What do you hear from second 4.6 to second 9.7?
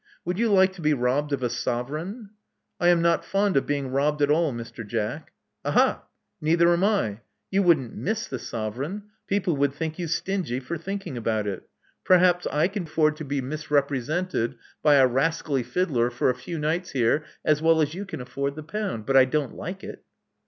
Jack." "Aha! Neither am L You wouldn't miss the sovereign—people